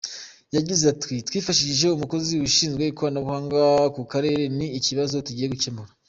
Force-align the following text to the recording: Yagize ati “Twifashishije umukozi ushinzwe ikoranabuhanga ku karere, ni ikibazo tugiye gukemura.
Yagize 0.55 0.83
ati 0.93 1.13
“Twifashishije 1.27 1.87
umukozi 1.91 2.33
ushinzwe 2.47 2.83
ikoranabuhanga 2.91 3.61
ku 3.95 4.01
karere, 4.11 4.43
ni 4.57 4.67
ikibazo 4.79 5.15
tugiye 5.27 5.47
gukemura. 5.53 5.91